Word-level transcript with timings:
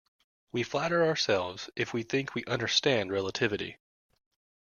We 0.51 0.63
flatter 0.63 1.05
ourselves 1.05 1.69
if 1.75 1.93
we 1.93 2.01
think 2.01 2.33
we 2.33 2.43
understand 2.45 3.11
relativity. 3.11 3.77